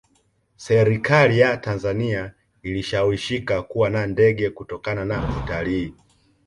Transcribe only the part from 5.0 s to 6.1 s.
na utalii